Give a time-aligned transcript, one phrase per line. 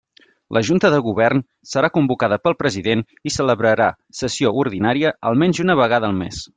[0.57, 1.43] La Junta de Govern
[1.73, 3.93] serà convocada pel president i celebrarà
[4.23, 6.47] sessió ordinària almenys una vegada al mes.